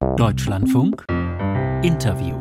Deutschlandfunk 0.00 1.04
Interview 1.82 2.36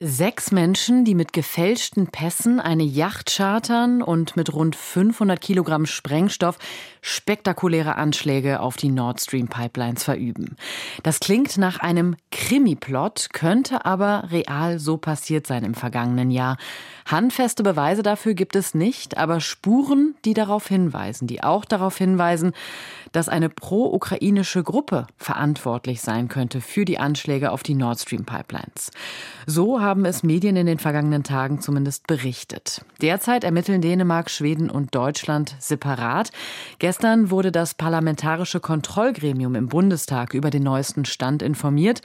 Sechs 0.00 0.50
Menschen, 0.50 1.04
die 1.04 1.14
mit 1.14 1.32
gefälschten 1.32 2.08
Pässen 2.08 2.58
eine 2.58 2.82
Yacht 2.82 3.32
chartern 3.34 4.02
und 4.02 4.36
mit 4.36 4.52
rund 4.52 4.74
500 4.74 5.40
Kilogramm 5.40 5.86
Sprengstoff 5.86 6.58
spektakuläre 7.00 7.94
Anschläge 7.94 8.58
auf 8.58 8.76
die 8.76 8.90
Nord 8.90 9.20
Stream 9.20 9.46
Pipelines 9.46 10.02
verüben. 10.02 10.56
Das 11.04 11.20
klingt 11.20 11.56
nach 11.58 11.78
einem 11.78 12.16
Krimi-Plot, 12.32 13.28
könnte 13.32 13.84
aber 13.84 14.28
real 14.30 14.80
so 14.80 14.96
passiert 14.96 15.46
sein 15.46 15.62
im 15.62 15.74
vergangenen 15.74 16.32
Jahr. 16.32 16.58
Handfeste 17.06 17.62
Beweise 17.62 18.02
dafür 18.02 18.34
gibt 18.34 18.56
es 18.56 18.74
nicht, 18.74 19.16
aber 19.16 19.40
Spuren, 19.40 20.16
die 20.24 20.34
darauf 20.34 20.66
hinweisen, 20.66 21.28
die 21.28 21.42
auch 21.44 21.64
darauf 21.64 21.96
hinweisen, 21.96 22.52
dass 23.14 23.28
eine 23.28 23.48
pro-ukrainische 23.48 24.64
Gruppe 24.64 25.06
verantwortlich 25.16 26.00
sein 26.00 26.26
könnte 26.26 26.60
für 26.60 26.84
die 26.84 26.98
Anschläge 26.98 27.52
auf 27.52 27.62
die 27.62 27.76
Nord 27.76 28.00
Stream 28.00 28.24
Pipelines. 28.24 28.90
So 29.46 29.80
haben 29.80 30.04
es 30.04 30.24
Medien 30.24 30.56
in 30.56 30.66
den 30.66 30.78
vergangenen 30.78 31.22
Tagen 31.22 31.60
zumindest 31.60 32.08
berichtet. 32.08 32.84
Derzeit 33.00 33.44
ermitteln 33.44 33.80
Dänemark, 33.80 34.30
Schweden 34.30 34.68
und 34.68 34.96
Deutschland 34.96 35.54
separat. 35.60 36.32
Gestern 36.80 37.30
wurde 37.30 37.52
das 37.52 37.74
Parlamentarische 37.74 38.58
Kontrollgremium 38.58 39.54
im 39.54 39.68
Bundestag 39.68 40.34
über 40.34 40.50
den 40.50 40.64
neuesten 40.64 41.04
Stand 41.04 41.40
informiert. 41.40 42.02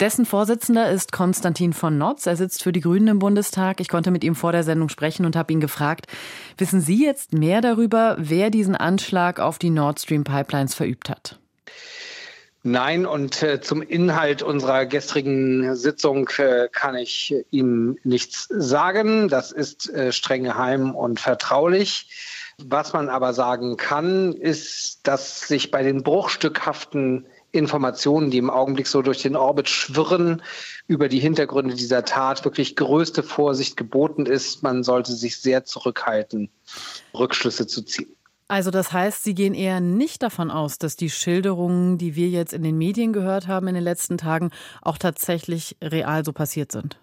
Dessen 0.00 0.26
Vorsitzender 0.26 0.90
ist 0.90 1.10
Konstantin 1.10 1.72
von 1.72 1.96
Notz. 1.96 2.26
Er 2.26 2.36
sitzt 2.36 2.62
für 2.62 2.72
die 2.72 2.82
Grünen 2.82 3.08
im 3.08 3.18
Bundestag. 3.18 3.80
Ich 3.80 3.88
konnte 3.88 4.10
mit 4.10 4.24
ihm 4.24 4.34
vor 4.34 4.52
der 4.52 4.62
Sendung 4.62 4.90
sprechen 4.90 5.24
und 5.24 5.36
habe 5.36 5.54
ihn 5.54 5.60
gefragt, 5.60 6.06
wissen 6.58 6.82
Sie 6.82 7.02
jetzt 7.02 7.32
mehr 7.32 7.62
darüber, 7.62 8.14
wer 8.18 8.50
diesen 8.50 8.76
Anschlag 8.76 9.40
auf 9.40 9.58
die 9.58 9.70
Nord 9.70 9.98
Stream 9.98 10.24
Pipelines 10.24 10.74
verübt 10.74 11.08
hat? 11.08 11.38
Nein, 12.62 13.06
und 13.06 13.42
äh, 13.42 13.62
zum 13.62 13.80
Inhalt 13.80 14.42
unserer 14.42 14.84
gestrigen 14.84 15.74
Sitzung 15.76 16.28
äh, 16.36 16.68
kann 16.70 16.94
ich 16.96 17.34
Ihnen 17.50 17.96
nichts 18.04 18.48
sagen. 18.50 19.28
Das 19.28 19.50
ist 19.50 19.88
äh, 19.88 20.12
streng 20.12 20.42
geheim 20.42 20.94
und 20.94 21.20
vertraulich. 21.20 22.10
Was 22.58 22.92
man 22.92 23.08
aber 23.08 23.32
sagen 23.32 23.76
kann, 23.78 24.32
ist, 24.34 25.06
dass 25.06 25.40
sich 25.40 25.70
bei 25.70 25.82
den 25.82 26.02
bruchstückhaften 26.02 27.26
Informationen, 27.56 28.30
die 28.30 28.38
im 28.38 28.50
Augenblick 28.50 28.86
so 28.86 29.02
durch 29.02 29.22
den 29.22 29.36
Orbit 29.36 29.68
schwirren, 29.68 30.42
über 30.86 31.08
die 31.08 31.18
Hintergründe 31.18 31.74
dieser 31.74 32.04
Tat 32.04 32.44
wirklich 32.44 32.76
größte 32.76 33.22
Vorsicht 33.22 33.76
geboten 33.76 34.26
ist. 34.26 34.62
Man 34.62 34.82
sollte 34.82 35.12
sich 35.12 35.40
sehr 35.40 35.64
zurückhalten, 35.64 36.50
Rückschlüsse 37.14 37.66
zu 37.66 37.82
ziehen. 37.82 38.16
Also 38.48 38.70
das 38.70 38.92
heißt, 38.92 39.24
Sie 39.24 39.34
gehen 39.34 39.54
eher 39.54 39.80
nicht 39.80 40.22
davon 40.22 40.52
aus, 40.52 40.78
dass 40.78 40.94
die 40.94 41.10
Schilderungen, 41.10 41.98
die 41.98 42.14
wir 42.14 42.28
jetzt 42.28 42.52
in 42.52 42.62
den 42.62 42.78
Medien 42.78 43.12
gehört 43.12 43.48
haben 43.48 43.66
in 43.66 43.74
den 43.74 43.82
letzten 43.82 44.18
Tagen, 44.18 44.50
auch 44.82 44.98
tatsächlich 44.98 45.76
real 45.82 46.24
so 46.24 46.32
passiert 46.32 46.70
sind. 46.70 46.96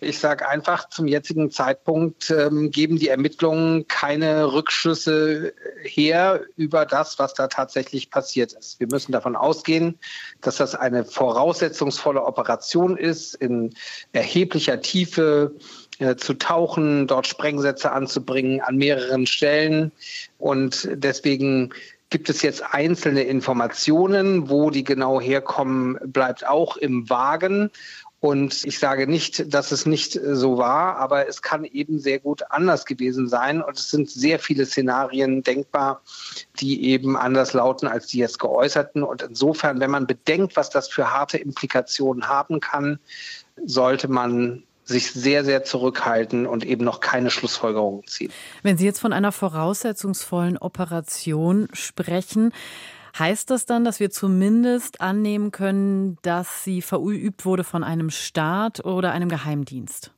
Ich 0.00 0.18
sage 0.18 0.48
einfach, 0.48 0.88
zum 0.90 1.06
jetzigen 1.06 1.50
Zeitpunkt 1.50 2.30
ähm, 2.30 2.70
geben 2.70 2.98
die 2.98 3.08
Ermittlungen 3.08 3.88
keine 3.88 4.52
Rückschlüsse 4.52 5.54
her 5.82 6.42
über 6.56 6.84
das, 6.84 7.18
was 7.18 7.34
da 7.34 7.48
tatsächlich 7.48 8.10
passiert 8.10 8.52
ist. 8.52 8.78
Wir 8.78 8.88
müssen 8.88 9.12
davon 9.12 9.36
ausgehen, 9.36 9.98
dass 10.42 10.56
das 10.56 10.74
eine 10.74 11.04
voraussetzungsvolle 11.04 12.22
Operation 12.24 12.96
ist, 12.96 13.34
in 13.34 13.74
erheblicher 14.12 14.80
Tiefe 14.80 15.54
äh, 15.98 16.16
zu 16.16 16.34
tauchen, 16.34 17.06
dort 17.06 17.26
Sprengsätze 17.26 17.90
anzubringen 17.90 18.60
an 18.60 18.76
mehreren 18.76 19.26
Stellen. 19.26 19.92
Und 20.38 20.88
deswegen 20.92 21.72
gibt 22.10 22.28
es 22.28 22.42
jetzt 22.42 22.62
einzelne 22.74 23.22
Informationen. 23.22 24.50
Wo 24.50 24.70
die 24.70 24.84
genau 24.84 25.20
herkommen, 25.20 25.98
bleibt 26.04 26.46
auch 26.46 26.76
im 26.76 27.08
Wagen. 27.08 27.70
Und 28.26 28.64
ich 28.64 28.80
sage 28.80 29.06
nicht, 29.06 29.54
dass 29.54 29.70
es 29.70 29.86
nicht 29.86 30.18
so 30.20 30.58
war, 30.58 30.96
aber 30.96 31.28
es 31.28 31.42
kann 31.42 31.64
eben 31.64 32.00
sehr 32.00 32.18
gut 32.18 32.42
anders 32.50 32.84
gewesen 32.84 33.28
sein. 33.28 33.62
Und 33.62 33.78
es 33.78 33.88
sind 33.88 34.10
sehr 34.10 34.40
viele 34.40 34.66
Szenarien 34.66 35.44
denkbar, 35.44 36.00
die 36.58 36.86
eben 36.86 37.16
anders 37.16 37.52
lauten 37.52 37.86
als 37.86 38.08
die 38.08 38.18
jetzt 38.18 38.40
geäußerten. 38.40 39.04
Und 39.04 39.22
insofern, 39.22 39.78
wenn 39.78 39.92
man 39.92 40.08
bedenkt, 40.08 40.56
was 40.56 40.70
das 40.70 40.88
für 40.88 41.12
harte 41.12 41.38
Implikationen 41.38 42.26
haben 42.26 42.58
kann, 42.58 42.98
sollte 43.64 44.08
man 44.08 44.64
sich 44.84 45.12
sehr, 45.12 45.44
sehr 45.44 45.62
zurückhalten 45.62 46.46
und 46.46 46.64
eben 46.64 46.84
noch 46.84 46.98
keine 46.98 47.30
Schlussfolgerungen 47.30 48.08
ziehen. 48.08 48.32
Wenn 48.64 48.76
Sie 48.76 48.86
jetzt 48.86 48.98
von 48.98 49.12
einer 49.12 49.30
voraussetzungsvollen 49.30 50.58
Operation 50.58 51.68
sprechen, 51.72 52.52
heißt 53.18 53.50
das 53.50 53.66
dann, 53.66 53.84
dass 53.84 54.00
wir 54.00 54.10
zumindest 54.10 55.00
annehmen 55.00 55.50
können, 55.50 56.18
dass 56.22 56.64
sie 56.64 56.82
verübt 56.82 57.44
wurde 57.44 57.64
von 57.64 57.84
einem 57.84 58.10
Staat 58.10 58.84
oder 58.84 59.12
einem 59.12 59.28
Geheimdienst? 59.28 60.12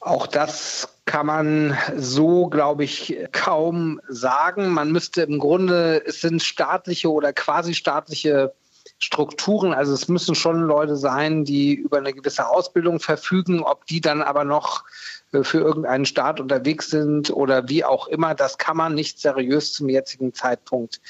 Auch 0.00 0.26
das 0.26 0.88
kann 1.04 1.26
man 1.26 1.76
so, 1.96 2.46
glaube 2.48 2.84
ich, 2.84 3.16
kaum 3.32 4.00
sagen. 4.08 4.70
Man 4.70 4.92
müsste 4.92 5.22
im 5.22 5.38
Grunde, 5.38 6.02
es 6.06 6.20
sind 6.20 6.42
staatliche 6.42 7.10
oder 7.10 7.32
quasi 7.32 7.74
staatliche 7.74 8.52
Strukturen. 8.98 9.72
Also 9.72 9.94
es 9.94 10.08
müssen 10.08 10.34
schon 10.34 10.62
Leute 10.62 10.96
sein, 10.96 11.44
die 11.44 11.74
über 11.74 11.98
eine 11.98 12.12
gewisse 12.12 12.48
Ausbildung 12.48 13.00
verfügen. 13.00 13.62
Ob 13.62 13.86
die 13.86 14.00
dann 14.00 14.22
aber 14.22 14.44
noch 14.44 14.84
für 15.30 15.58
irgendeinen 15.58 16.06
Staat 16.06 16.40
unterwegs 16.40 16.90
sind 16.90 17.30
oder 17.30 17.68
wie 17.68 17.84
auch 17.84 18.08
immer, 18.08 18.34
das 18.34 18.58
kann 18.58 18.76
man 18.76 18.94
nicht 18.94 19.20
seriös 19.20 19.72
zum 19.72 19.88
jetzigen 19.88 20.32
Zeitpunkt 20.34 21.00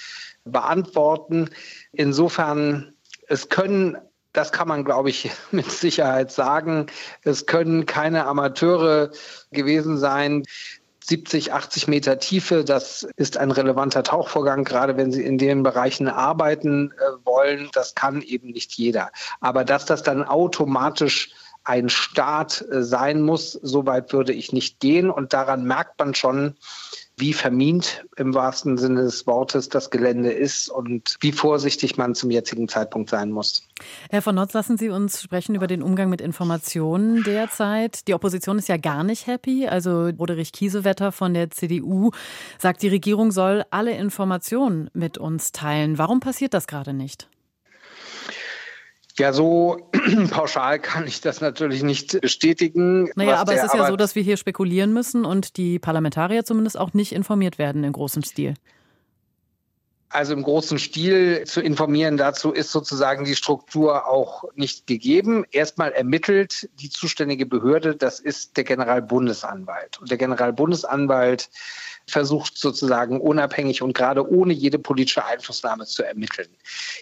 beantworten. 0.44 1.50
Insofern, 1.92 2.94
es 3.28 3.48
können 3.48 3.98
das 4.32 4.52
kann 4.52 4.68
man, 4.68 4.84
glaube 4.84 5.10
ich, 5.10 5.30
mit 5.50 5.70
Sicherheit 5.70 6.30
sagen. 6.30 6.86
Es 7.22 7.46
können 7.46 7.86
keine 7.86 8.26
Amateure 8.26 9.10
gewesen 9.50 9.98
sein. 9.98 10.44
70, 11.08 11.54
80 11.54 11.88
Meter 11.88 12.18
Tiefe. 12.18 12.64
Das 12.64 13.08
ist 13.16 13.38
ein 13.38 13.50
relevanter 13.50 14.02
Tauchvorgang, 14.02 14.64
gerade 14.64 14.96
wenn 14.98 15.10
Sie 15.10 15.24
in 15.24 15.38
den 15.38 15.62
Bereichen 15.62 16.06
arbeiten 16.06 16.92
äh, 16.92 17.26
wollen. 17.26 17.70
Das 17.72 17.94
kann 17.94 18.20
eben 18.20 18.50
nicht 18.50 18.74
jeder. 18.74 19.10
Aber 19.40 19.64
dass 19.64 19.86
das 19.86 20.02
dann 20.02 20.22
automatisch 20.22 21.30
ein 21.68 21.90
Staat 21.90 22.64
äh, 22.70 22.82
sein 22.82 23.20
muss, 23.22 23.52
so 23.52 23.86
weit 23.86 24.12
würde 24.12 24.32
ich 24.32 24.52
nicht 24.52 24.80
gehen. 24.80 25.10
Und 25.10 25.32
daran 25.34 25.64
merkt 25.64 25.98
man 25.98 26.14
schon, 26.14 26.56
wie 27.18 27.32
vermint 27.32 28.06
im 28.16 28.32
wahrsten 28.32 28.78
Sinne 28.78 29.02
des 29.02 29.26
Wortes 29.26 29.68
das 29.68 29.90
Gelände 29.90 30.32
ist 30.32 30.70
und 30.70 31.16
wie 31.20 31.32
vorsichtig 31.32 31.96
man 31.96 32.14
zum 32.14 32.30
jetzigen 32.30 32.68
Zeitpunkt 32.68 33.10
sein 33.10 33.30
muss. 33.30 33.64
Herr 34.08 34.22
von 34.22 34.36
Notz, 34.36 34.54
lassen 34.54 34.78
Sie 34.78 34.88
uns 34.88 35.20
sprechen 35.20 35.54
über 35.54 35.66
den 35.66 35.82
Umgang 35.82 36.08
mit 36.08 36.20
Informationen 36.20 37.24
derzeit. 37.24 38.06
Die 38.08 38.14
Opposition 38.14 38.58
ist 38.58 38.68
ja 38.68 38.76
gar 38.76 39.04
nicht 39.04 39.26
happy. 39.26 39.66
Also 39.66 40.10
Roderich 40.18 40.52
Kiesewetter 40.52 41.12
von 41.12 41.34
der 41.34 41.50
CDU 41.50 42.12
sagt, 42.58 42.82
die 42.82 42.88
Regierung 42.88 43.32
soll 43.32 43.64
alle 43.70 43.92
Informationen 43.92 44.88
mit 44.94 45.18
uns 45.18 45.52
teilen. 45.52 45.98
Warum 45.98 46.20
passiert 46.20 46.54
das 46.54 46.66
gerade 46.66 46.94
nicht? 46.94 47.28
Ja, 49.18 49.32
so 49.32 49.88
pauschal 50.30 50.78
kann 50.78 51.06
ich 51.06 51.20
das 51.20 51.40
natürlich 51.40 51.82
nicht 51.82 52.20
bestätigen. 52.20 53.10
Naja, 53.16 53.36
aber 53.36 53.54
es 53.54 53.64
ist 53.64 53.74
ja 53.74 53.86
so, 53.86 53.96
dass 53.96 54.14
wir 54.14 54.22
hier 54.22 54.36
spekulieren 54.36 54.92
müssen 54.92 55.24
und 55.24 55.56
die 55.56 55.78
Parlamentarier 55.78 56.44
zumindest 56.44 56.78
auch 56.78 56.94
nicht 56.94 57.12
informiert 57.12 57.58
werden 57.58 57.84
in 57.84 57.92
großem 57.92 58.22
Stil. 58.22 58.54
Also 60.10 60.32
im 60.32 60.42
großen 60.42 60.78
Stil 60.78 61.44
zu 61.44 61.60
informieren 61.60 62.16
dazu 62.16 62.52
ist 62.52 62.72
sozusagen 62.72 63.24
die 63.24 63.36
Struktur 63.36 64.08
auch 64.08 64.44
nicht 64.54 64.86
gegeben. 64.86 65.44
Erstmal 65.50 65.92
ermittelt 65.92 66.70
die 66.80 66.88
zuständige 66.88 67.44
Behörde, 67.44 67.94
das 67.94 68.18
ist 68.18 68.56
der 68.56 68.64
Generalbundesanwalt. 68.64 69.98
Und 70.00 70.10
der 70.10 70.16
Generalbundesanwalt 70.16 71.50
versucht 72.10 72.56
sozusagen 72.56 73.20
unabhängig 73.20 73.82
und 73.82 73.94
gerade 73.94 74.28
ohne 74.28 74.52
jede 74.52 74.78
politische 74.78 75.24
Einflussnahme 75.24 75.86
zu 75.86 76.02
ermitteln. 76.02 76.48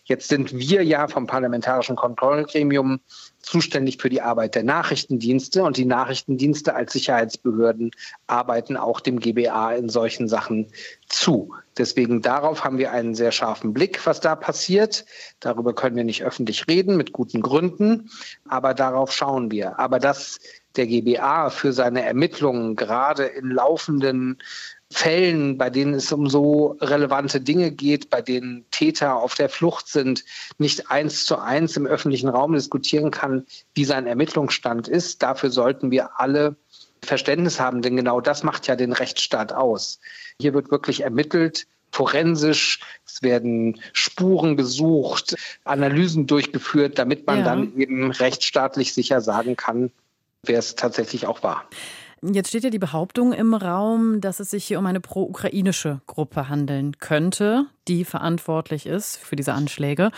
Jetzt 0.05 0.29
sind 0.29 0.57
wir 0.57 0.85
ja 0.85 1.09
vom 1.09 1.27
Parlamentarischen 1.27 1.97
Kontrollgremium 1.97 3.01
zuständig 3.41 3.99
für 4.01 4.09
die 4.09 4.21
Arbeit 4.21 4.57
der 4.57 4.65
Nachrichtendienste 4.65 5.63
und 5.63 5.77
die 5.77 5.85
Nachrichtendienste 5.85 6.75
als 6.75 6.93
Sicherheitsbehörden 6.93 7.93
arbeiten 8.27 8.77
auch 8.77 9.01
dem 9.01 9.21
GBA 9.21 9.75
in 9.75 9.89
solchen 9.89 10.29
Sachen 10.29 10.67
zu. 11.09 11.55
Deswegen 11.79 12.23
darauf 12.23 12.65
haben 12.65 12.79
wir 12.79 12.91
einen 12.91 13.15
sehr 13.15 13.33
scharfen 13.33 13.73
Blick, 13.73 14.05
was 14.07 14.21
da 14.21 14.35
passiert. 14.35 15.05
Darüber 15.41 15.75
können 15.75 15.95
wir 15.95 16.05
nicht 16.05 16.25
öffentlich 16.25 16.67
reden, 16.69 16.97
mit 16.97 17.13
guten 17.13 17.41
Gründen, 17.41 18.11
aber 18.49 18.75
darauf 18.75 19.13
schauen 19.13 19.51
wir. 19.51 19.79
Aber 19.79 19.99
dass 19.99 20.39
der 20.77 20.87
GBA 20.87 21.51
für 21.51 21.73
seine 21.73 22.05
Ermittlungen 22.05 22.77
gerade 22.77 23.25
in 23.25 23.51
laufenden 23.51 24.39
Fällen, 24.91 25.59
bei 25.59 25.69
denen 25.69 25.95
es 25.95 26.13
um 26.13 26.29
so 26.29 26.77
relevante 26.81 27.41
Dinge 27.41 27.73
geht, 27.73 28.09
bei 28.09 28.23
denen 28.23 28.65
Täter 28.71 29.17
auf 29.17 29.35
der 29.35 29.49
Flucht 29.49 29.89
sind, 29.89 30.25
nicht 30.59 30.91
eins 30.91 31.27
zu 31.27 31.39
eins 31.39 31.77
im 31.77 31.87
öffentlichen 31.87 32.29
Raum 32.29 32.53
diskutieren 32.53 33.11
kann, 33.11 33.47
wie 33.75 33.85
sein 33.85 34.07
Ermittlungsstand 34.07 34.87
ist. 34.87 35.23
Dafür 35.23 35.51
sollten 35.51 35.91
wir 35.91 36.21
alle 36.21 36.57
Verständnis 37.03 37.59
haben, 37.59 37.83
denn 37.83 37.97
genau 37.97 38.21
das 38.21 38.43
macht 38.43 38.69
ja 38.69 38.77
den 38.77 38.93
Rechtsstaat 38.93 39.53
aus. 39.53 39.99
Hier 40.41 40.55
wird 40.55 40.71
wirklich 40.71 41.03
ermittelt, 41.03 41.67
forensisch, 41.91 42.81
es 43.05 43.23
werden 43.23 43.81
Spuren 43.93 44.57
gesucht, 44.57 45.35
Analysen 45.65 46.27
durchgeführt, 46.27 46.99
damit 46.99 47.27
man 47.27 47.39
ja. 47.39 47.45
dann 47.45 47.77
eben 47.77 48.11
rechtsstaatlich 48.13 48.93
sicher 48.93 49.21
sagen 49.21 49.57
kann, 49.57 49.91
wer 50.47 50.59
es 50.59 50.75
tatsächlich 50.75 51.27
auch 51.27 51.43
war. 51.43 51.65
Jetzt 52.23 52.49
steht 52.49 52.65
ja 52.65 52.71
die 52.71 52.79
Behauptung 52.79 53.35
im 53.35 53.53
Raum, 53.55 54.23
dass 54.23 54.41
es 54.41 54.51
sich 54.51 54.65
hier 54.65 54.79
um 54.79 54.87
eine 54.87 55.01
pro-ukrainische 55.01 56.01
Gruppe 56.07 56.49
handeln 56.49 56.99
könnte, 56.99 57.67
die 57.89 58.07
verantwortlich 58.07 58.87
ist 58.87 59.19
für 59.19 59.37
diese 59.37 59.53
Anschläge. 59.53 60.11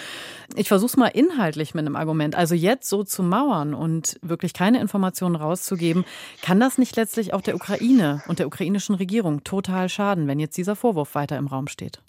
Ich 0.54 0.69
versuche 0.69 0.90
es 0.90 0.96
mal 0.96 1.08
inhaltlich 1.08 1.75
mit 1.75 1.84
einem 1.84 1.96
Argument. 1.96 2.36
Also 2.36 2.54
jetzt 2.54 2.88
so 2.88 3.02
zu 3.02 3.25
mauern 3.25 3.75
und 3.75 4.19
wirklich 4.22 4.54
keine 4.54 4.80
Informationen 4.80 5.34
rauszugeben, 5.34 6.04
kann 6.40 6.60
das 6.60 6.78
nicht 6.78 6.94
letztlich 6.94 7.34
auch 7.34 7.42
der 7.42 7.56
Ukraine 7.56 8.22
und 8.28 8.38
der 8.38 8.46
ukrainischen 8.46 8.94
Regierung 8.94 9.42
total 9.42 9.88
schaden, 9.88 10.28
wenn 10.28 10.38
jetzt 10.38 10.56
dieser 10.56 10.76
Vorwurf 10.76 11.16
weiter 11.16 11.36
im 11.36 11.48
Raum 11.48 11.66
steht? 11.66 12.00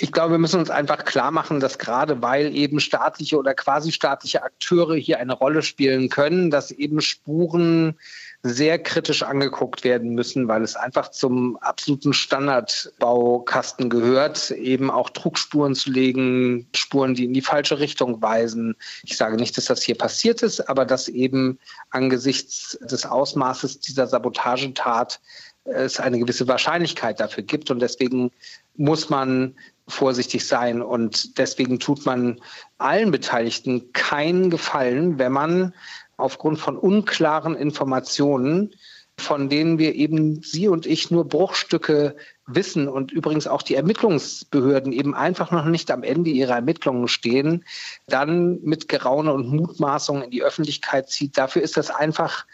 Ich 0.00 0.12
glaube, 0.12 0.34
wir 0.34 0.38
müssen 0.38 0.60
uns 0.60 0.70
einfach 0.70 1.04
klar 1.04 1.32
machen, 1.32 1.58
dass 1.58 1.78
gerade 1.78 2.22
weil 2.22 2.54
eben 2.54 2.78
staatliche 2.78 3.36
oder 3.36 3.52
quasi 3.54 3.90
staatliche 3.90 4.44
Akteure 4.44 4.94
hier 4.94 5.18
eine 5.18 5.32
Rolle 5.32 5.62
spielen 5.62 6.08
können, 6.08 6.52
dass 6.52 6.70
eben 6.70 7.00
Spuren 7.00 7.98
sehr 8.44 8.78
kritisch 8.78 9.24
angeguckt 9.24 9.82
werden 9.82 10.14
müssen, 10.14 10.46
weil 10.46 10.62
es 10.62 10.76
einfach 10.76 11.10
zum 11.10 11.56
absoluten 11.56 12.12
Standardbaukasten 12.12 13.90
gehört, 13.90 14.52
eben 14.52 14.88
auch 14.88 15.10
Druckspuren 15.10 15.74
zu 15.74 15.90
legen, 15.90 16.68
Spuren, 16.76 17.14
die 17.14 17.24
in 17.24 17.34
die 17.34 17.42
falsche 17.42 17.80
Richtung 17.80 18.22
weisen. 18.22 18.76
Ich 19.02 19.16
sage 19.16 19.34
nicht, 19.34 19.56
dass 19.56 19.64
das 19.64 19.82
hier 19.82 19.98
passiert 19.98 20.42
ist, 20.42 20.68
aber 20.68 20.84
dass 20.84 21.08
eben 21.08 21.58
angesichts 21.90 22.78
des 22.82 23.04
Ausmaßes 23.04 23.80
dieser 23.80 24.06
Sabotagetat 24.06 25.20
es 25.64 25.98
eine 25.98 26.20
gewisse 26.20 26.46
Wahrscheinlichkeit 26.46 27.18
dafür 27.18 27.42
gibt. 27.42 27.72
Und 27.72 27.80
deswegen 27.80 28.30
muss 28.76 29.10
man 29.10 29.56
vorsichtig 29.88 30.46
sein. 30.46 30.82
Und 30.82 31.38
deswegen 31.38 31.78
tut 31.80 32.06
man 32.06 32.40
allen 32.78 33.10
Beteiligten 33.10 33.92
keinen 33.92 34.50
Gefallen, 34.50 35.18
wenn 35.18 35.32
man 35.32 35.74
aufgrund 36.16 36.58
von 36.58 36.76
unklaren 36.76 37.56
Informationen, 37.56 38.74
von 39.18 39.48
denen 39.48 39.78
wir 39.78 39.94
eben 39.94 40.42
Sie 40.42 40.68
und 40.68 40.86
ich 40.86 41.10
nur 41.10 41.26
Bruchstücke 41.26 42.14
wissen 42.46 42.88
und 42.88 43.10
übrigens 43.10 43.46
auch 43.46 43.62
die 43.62 43.74
Ermittlungsbehörden 43.74 44.92
eben 44.92 45.14
einfach 45.14 45.50
noch 45.50 45.64
nicht 45.64 45.90
am 45.90 46.04
Ende 46.04 46.30
ihrer 46.30 46.54
Ermittlungen 46.54 47.08
stehen, 47.08 47.64
dann 48.06 48.60
mit 48.62 48.88
Geraune 48.88 49.32
und 49.32 49.48
Mutmaßungen 49.48 50.22
in 50.22 50.30
die 50.30 50.42
Öffentlichkeit 50.42 51.10
zieht. 51.10 51.36
Dafür 51.36 51.62
ist 51.62 51.76
das 51.76 51.90
einfach, 51.90 52.46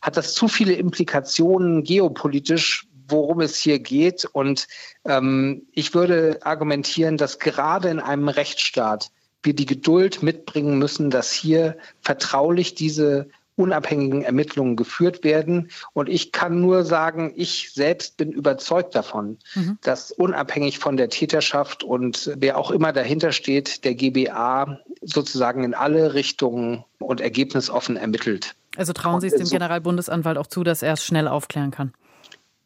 hat 0.00 0.16
das 0.16 0.32
zu 0.32 0.48
viele 0.48 0.72
Implikationen 0.72 1.84
geopolitisch, 1.84 2.86
worum 3.10 3.40
es 3.40 3.56
hier 3.56 3.78
geht. 3.78 4.24
Und 4.24 4.68
ähm, 5.04 5.66
ich 5.72 5.94
würde 5.94 6.38
argumentieren, 6.42 7.16
dass 7.16 7.38
gerade 7.38 7.88
in 7.88 8.00
einem 8.00 8.28
Rechtsstaat 8.28 9.10
wir 9.42 9.54
die 9.54 9.66
Geduld 9.66 10.22
mitbringen 10.22 10.78
müssen, 10.78 11.10
dass 11.10 11.32
hier 11.32 11.76
vertraulich 12.02 12.74
diese 12.74 13.28
unabhängigen 13.60 14.22
Ermittlungen 14.22 14.74
geführt 14.74 15.22
werden. 15.22 15.70
Und 15.92 16.08
ich 16.08 16.32
kann 16.32 16.60
nur 16.60 16.84
sagen, 16.84 17.32
ich 17.36 17.72
selbst 17.74 18.16
bin 18.16 18.32
überzeugt 18.32 18.94
davon, 18.94 19.38
mhm. 19.54 19.78
dass 19.82 20.10
unabhängig 20.12 20.78
von 20.78 20.96
der 20.96 21.10
Täterschaft 21.10 21.84
und 21.84 22.32
wer 22.36 22.56
auch 22.56 22.70
immer 22.70 22.92
dahinter 22.92 23.32
steht, 23.32 23.84
der 23.84 23.94
GBA 23.94 24.78
sozusagen 25.02 25.62
in 25.62 25.74
alle 25.74 26.14
Richtungen 26.14 26.84
und 26.98 27.20
ergebnisoffen 27.20 27.96
ermittelt. 27.96 28.54
Also 28.76 28.92
trauen 28.92 29.20
Sie 29.20 29.26
es 29.26 29.34
dem 29.34 29.48
Generalbundesanwalt 29.48 30.38
auch 30.38 30.46
zu, 30.46 30.64
dass 30.64 30.82
er 30.82 30.94
es 30.94 31.04
schnell 31.04 31.28
aufklären 31.28 31.70
kann? 31.70 31.92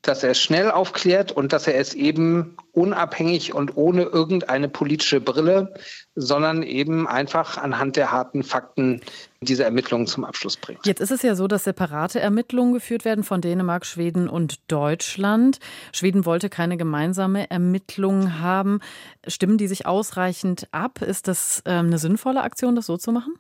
Dass 0.08 0.22
er 0.22 0.30
es 0.30 0.40
schnell 0.40 0.70
aufklärt 0.70 1.32
und 1.32 1.52
dass 1.52 1.66
er 1.66 1.76
es 1.76 1.94
eben 1.94 2.56
unabhängig 2.72 3.54
und 3.54 3.76
ohne 3.76 4.02
irgendeine 4.02 4.68
politische 4.68 5.20
Brille, 5.20 5.74
sondern 6.14 6.62
eben 6.62 7.08
einfach 7.08 7.56
anhand 7.56 7.96
der 7.96 8.12
harten 8.12 8.42
Fakten 8.42 9.00
diese 9.40 9.64
Ermittlungen 9.64 10.06
zum 10.06 10.24
Abschluss 10.24 10.56
bringt. 10.56 10.86
Jetzt 10.86 11.00
ist 11.00 11.10
es 11.10 11.22
ja 11.22 11.34
so, 11.34 11.46
dass 11.46 11.64
separate 11.64 12.20
Ermittlungen 12.20 12.74
geführt 12.74 13.04
werden 13.04 13.24
von 13.24 13.40
Dänemark, 13.40 13.86
Schweden 13.86 14.28
und 14.28 14.60
Deutschland. 14.68 15.58
Schweden 15.92 16.24
wollte 16.26 16.48
keine 16.50 16.76
gemeinsame 16.76 17.50
Ermittlung 17.50 18.40
haben. 18.40 18.80
Stimmen 19.26 19.58
die 19.58 19.68
sich 19.68 19.86
ausreichend 19.86 20.68
ab? 20.72 21.02
Ist 21.02 21.28
das 21.28 21.62
ähm, 21.66 21.86
eine 21.86 21.98
sinnvolle 21.98 22.42
Aktion, 22.42 22.76
das 22.76 22.86
so 22.86 22.96
zu 22.96 23.12
machen? 23.12 23.34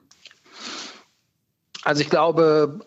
Also 1.82 2.00
ich 2.00 2.08
glaube, 2.08 2.80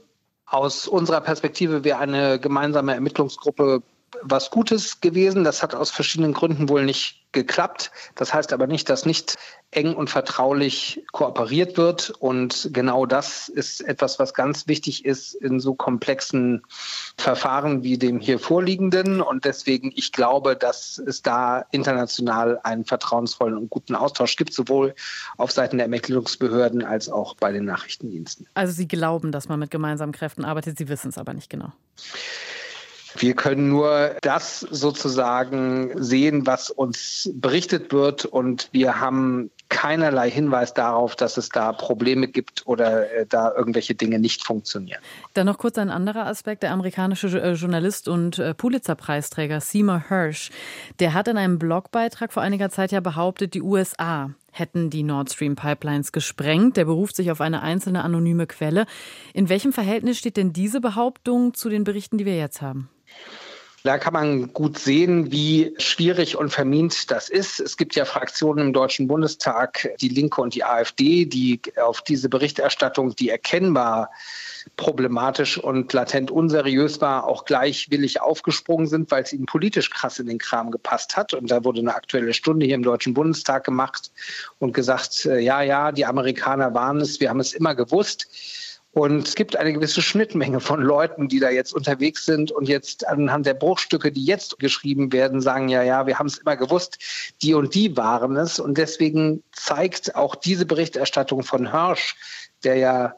aus 0.47 0.87
unserer 0.87 1.21
Perspektive 1.21 1.83
wäre 1.83 1.99
eine 1.99 2.39
gemeinsame 2.39 2.93
Ermittlungsgruppe 2.93 3.83
was 4.21 4.51
Gutes 4.51 5.01
gewesen. 5.01 5.43
Das 5.43 5.61
hat 5.63 5.75
aus 5.75 5.91
verschiedenen 5.91 6.33
Gründen 6.33 6.69
wohl 6.69 6.85
nicht 6.85 7.25
geklappt. 7.33 7.91
Das 8.15 8.33
heißt 8.33 8.53
aber 8.53 8.67
nicht, 8.67 8.89
dass 8.89 9.05
nicht 9.05 9.37
eng 9.71 9.95
und 9.95 10.09
vertraulich 10.09 11.03
kooperiert 11.11 11.77
wird. 11.77 12.09
Und 12.09 12.69
genau 12.71 13.05
das 13.05 13.49
ist 13.49 13.81
etwas, 13.81 14.17
was 14.17 14.33
ganz 14.33 14.67
wichtig 14.67 15.05
ist 15.05 15.33
in 15.33 15.59
so 15.59 15.75
komplexen 15.75 16.63
Verfahren 17.17 17.83
wie 17.83 17.97
dem 17.97 18.19
hier 18.19 18.39
vorliegenden. 18.39 19.21
Und 19.21 19.45
deswegen, 19.45 19.91
ich 19.93 20.13
glaube, 20.13 20.55
dass 20.55 20.97
es 20.97 21.21
da 21.21 21.65
international 21.71 22.59
einen 22.63 22.85
vertrauensvollen 22.85 23.57
und 23.57 23.69
guten 23.69 23.93
Austausch 23.95 24.37
gibt, 24.37 24.53
sowohl 24.53 24.95
auf 25.35 25.51
Seiten 25.51 25.77
der 25.77 25.85
Ermittlungsbehörden 25.85 26.83
als 26.83 27.09
auch 27.09 27.35
bei 27.35 27.51
den 27.51 27.65
Nachrichtendiensten. 27.65 28.47
Also 28.53 28.73
Sie 28.73 28.87
glauben, 28.87 29.31
dass 29.31 29.49
man 29.49 29.59
mit 29.59 29.69
gemeinsamen 29.69 30.13
Kräften 30.13 30.45
arbeitet, 30.45 30.77
Sie 30.77 30.87
wissen 30.87 31.09
es 31.09 31.17
aber 31.17 31.33
nicht 31.33 31.49
genau. 31.49 31.73
Wir 33.17 33.33
können 33.33 33.69
nur 33.69 34.15
das 34.21 34.59
sozusagen 34.59 35.91
sehen, 35.95 36.45
was 36.45 36.69
uns 36.69 37.29
berichtet 37.33 37.91
wird. 37.91 38.25
Und 38.25 38.69
wir 38.71 38.99
haben 38.99 39.49
keinerlei 39.69 40.29
Hinweis 40.29 40.73
darauf, 40.73 41.15
dass 41.15 41.37
es 41.37 41.49
da 41.49 41.73
Probleme 41.73 42.27
gibt 42.27 42.63
oder 42.65 43.11
äh, 43.11 43.25
da 43.25 43.53
irgendwelche 43.53 43.95
Dinge 43.95 44.19
nicht 44.19 44.43
funktionieren. 44.43 45.01
Dann 45.33 45.45
noch 45.45 45.57
kurz 45.57 45.77
ein 45.77 45.89
anderer 45.89 46.25
Aspekt. 46.25 46.63
Der 46.63 46.71
amerikanische 46.71 47.27
äh, 47.39 47.53
Journalist 47.53 48.07
und 48.07 48.39
äh, 48.39 48.53
Pulitzer-Preisträger 48.53 49.59
Seymour 49.59 50.05
Hirsch, 50.07 50.51
der 50.99 51.13
hat 51.13 51.27
in 51.27 51.37
einem 51.37 51.59
Blogbeitrag 51.59 52.31
vor 52.31 52.43
einiger 52.43 52.69
Zeit 52.69 52.91
ja 52.91 52.99
behauptet, 52.99 53.53
die 53.53 53.61
USA 53.61 54.31
hätten 54.51 54.89
die 54.89 55.03
Nord 55.03 55.31
Stream 55.31 55.55
Pipelines 55.55 56.11
gesprengt. 56.11 56.77
Der 56.77 56.85
beruft 56.85 57.15
sich 57.15 57.31
auf 57.31 57.41
eine 57.41 57.61
einzelne 57.61 58.03
anonyme 58.03 58.47
Quelle. 58.47 58.85
In 59.33 59.49
welchem 59.49 59.73
Verhältnis 59.73 60.17
steht 60.17 60.37
denn 60.37 60.53
diese 60.53 60.81
Behauptung 60.81 61.53
zu 61.53 61.69
den 61.69 61.83
Berichten, 61.83 62.17
die 62.17 62.25
wir 62.25 62.37
jetzt 62.37 62.61
haben? 62.61 62.89
Da 63.83 63.97
kann 63.97 64.11
man 64.11 64.53
gut 64.53 64.77
sehen, 64.77 65.31
wie 65.31 65.73
schwierig 65.77 66.35
und 66.35 66.49
vermint 66.49 67.09
das 67.09 67.29
ist. 67.29 67.61
Es 67.61 67.77
gibt 67.77 67.95
ja 67.95 68.03
Fraktionen 68.03 68.67
im 68.67 68.73
Deutschen 68.73 69.07
Bundestag, 69.07 69.89
die 70.01 70.09
Linke 70.09 70.41
und 70.41 70.55
die 70.55 70.65
AfD, 70.65 71.23
die 71.23 71.61
auf 71.81 72.01
diese 72.01 72.27
Berichterstattung, 72.27 73.15
die 73.15 73.29
erkennbar 73.29 74.09
problematisch 74.75 75.57
und 75.57 75.93
latent 75.93 76.31
unseriös 76.31 76.99
war, 76.99 77.25
auch 77.25 77.45
gleich 77.45 77.89
willig 77.89 78.19
aufgesprungen 78.19 78.87
sind, 78.87 79.09
weil 79.09 79.23
es 79.23 79.31
ihnen 79.31 79.45
politisch 79.45 79.89
krass 79.89 80.19
in 80.19 80.27
den 80.27 80.39
Kram 80.39 80.71
gepasst 80.71 81.15
hat. 81.15 81.33
Und 81.33 81.49
da 81.49 81.63
wurde 81.63 81.79
eine 81.79 81.95
aktuelle 81.95 82.33
Stunde 82.33 82.65
hier 82.65 82.75
im 82.75 82.83
Deutschen 82.83 83.13
Bundestag 83.13 83.63
gemacht 83.63 84.11
und 84.59 84.73
gesagt, 84.73 85.25
äh, 85.25 85.39
ja, 85.39 85.61
ja, 85.61 85.93
die 85.93 86.05
Amerikaner 86.05 86.73
waren 86.73 86.99
es, 86.99 87.21
wir 87.21 87.29
haben 87.29 87.39
es 87.39 87.53
immer 87.53 87.75
gewusst. 87.75 88.27
Und 88.97 89.27
es 89.27 89.35
gibt 89.35 89.55
eine 89.55 89.73
gewisse 89.73 90.01
Schnittmenge 90.01 90.59
von 90.59 90.81
Leuten, 90.81 91.27
die 91.27 91.39
da 91.39 91.51
jetzt 91.51 91.71
unterwegs 91.71 92.25
sind 92.25 92.51
und 92.51 92.67
jetzt 92.67 93.07
anhand 93.07 93.45
der 93.45 93.53
Bruchstücke, 93.53 94.11
die 94.11 94.25
jetzt 94.25 94.57
geschrieben 94.57 95.13
werden, 95.13 95.39
sagen, 95.39 95.69
ja, 95.69 95.83
ja, 95.83 96.07
wir 96.07 96.17
haben 96.17 96.25
es 96.25 96.39
immer 96.39 96.55
gewusst, 96.55 96.97
die 97.43 97.53
und 97.53 97.75
die 97.75 97.95
waren 97.95 98.35
es. 98.37 98.59
Und 98.59 98.79
deswegen 98.79 99.43
zeigt 99.51 100.15
auch 100.15 100.33
diese 100.33 100.65
Berichterstattung 100.65 101.43
von 101.43 101.71
Hirsch, 101.71 102.15
der 102.63 102.77
ja 102.77 103.13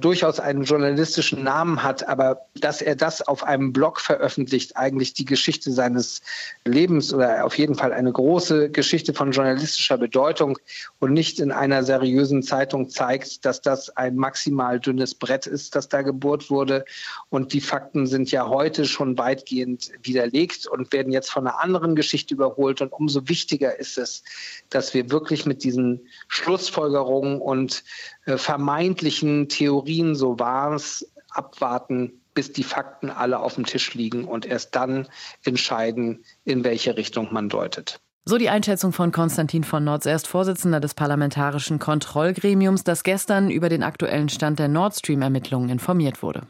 durchaus 0.00 0.40
einen 0.40 0.64
journalistischen 0.64 1.42
Namen 1.42 1.82
hat, 1.82 2.06
aber 2.06 2.42
dass 2.54 2.82
er 2.82 2.96
das 2.96 3.22
auf 3.22 3.44
einem 3.44 3.72
Blog 3.72 4.00
veröffentlicht, 4.00 4.76
eigentlich 4.76 5.14
die 5.14 5.24
Geschichte 5.24 5.72
seines 5.72 6.20
Lebens 6.64 7.14
oder 7.14 7.44
auf 7.44 7.56
jeden 7.56 7.74
Fall 7.74 7.92
eine 7.92 8.12
große 8.12 8.70
Geschichte 8.70 9.14
von 9.14 9.32
journalistischer 9.32 9.96
Bedeutung 9.96 10.58
und 10.98 11.12
nicht 11.12 11.40
in 11.40 11.50
einer 11.50 11.82
seriösen 11.82 12.42
Zeitung 12.42 12.90
zeigt, 12.90 13.44
dass 13.44 13.62
das 13.62 13.96
ein 13.96 14.16
maximal 14.16 14.80
dünnes 14.80 15.14
Brett 15.14 15.46
ist, 15.46 15.74
das 15.74 15.88
da 15.88 16.02
gebohrt 16.02 16.50
wurde. 16.50 16.84
Und 17.30 17.52
die 17.52 17.60
Fakten 17.60 18.06
sind 18.06 18.30
ja 18.30 18.48
heute 18.48 18.84
schon 18.84 19.16
weitgehend 19.16 19.90
widerlegt 20.02 20.66
und 20.66 20.92
werden 20.92 21.12
jetzt 21.12 21.30
von 21.30 21.46
einer 21.46 21.62
anderen 21.62 21.96
Geschichte 21.96 22.34
überholt. 22.34 22.82
Und 22.82 22.92
umso 22.92 23.28
wichtiger 23.28 23.78
ist 23.78 23.96
es, 23.96 24.22
dass 24.68 24.92
wir 24.92 25.10
wirklich 25.10 25.46
mit 25.46 25.64
diesen 25.64 26.06
Schlussfolgerungen 26.28 27.40
und 27.40 27.82
vermeintlichen 28.26 29.48
Theorien, 29.48 30.14
so 30.14 30.38
war 30.38 30.72
es, 30.74 31.10
abwarten, 31.30 32.12
bis 32.34 32.52
die 32.52 32.64
Fakten 32.64 33.10
alle 33.10 33.38
auf 33.38 33.54
dem 33.54 33.64
Tisch 33.64 33.94
liegen 33.94 34.24
und 34.24 34.46
erst 34.46 34.74
dann 34.74 35.08
entscheiden, 35.44 36.24
in 36.44 36.64
welche 36.64 36.96
Richtung 36.96 37.32
man 37.32 37.48
deutet. 37.48 38.00
So 38.28 38.38
die 38.38 38.50
Einschätzung 38.50 38.92
von 38.92 39.12
Konstantin 39.12 39.62
von 39.62 39.84
Notz. 39.84 40.04
Er 40.04 40.16
ist 40.16 40.26
Vorsitzender 40.26 40.80
des 40.80 40.94
Parlamentarischen 40.94 41.78
Kontrollgremiums, 41.78 42.82
das 42.82 43.04
gestern 43.04 43.50
über 43.50 43.68
den 43.68 43.84
aktuellen 43.84 44.28
Stand 44.28 44.58
der 44.58 44.66
Nord 44.66 44.96
Stream-Ermittlungen 44.96 45.68
informiert 45.68 46.22
wurde. 46.22 46.42